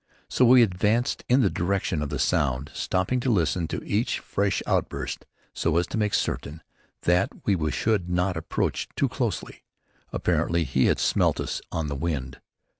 [0.27, 4.63] So we advanced in the direction of the sound, stopping to listen to each fresh
[4.65, 6.63] outburst so as to make certain
[7.03, 9.63] that we should not approach too closely.
[10.11, 12.41] Apparently he had smelt us on the wind.